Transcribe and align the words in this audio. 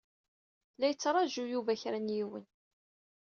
La 0.77 0.87
yettraju 0.89 1.43
Yuba 1.47 1.73
kra 1.81 1.99
n 1.99 2.13
yiwen. 2.15 2.45